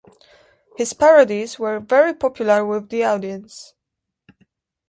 [0.77, 3.75] His parodies were very popular with the audience.